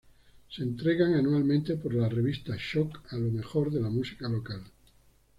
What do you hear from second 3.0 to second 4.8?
a lo mejor de la música local.